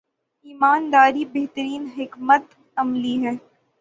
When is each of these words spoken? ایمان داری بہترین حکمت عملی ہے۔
ایمان 0.45 0.81
داری 0.93 1.23
بہترین 1.33 1.83
حکمت 1.97 2.43
عملی 2.77 3.15
ہے۔ 3.25 3.33